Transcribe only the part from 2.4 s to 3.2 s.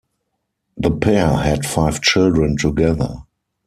together.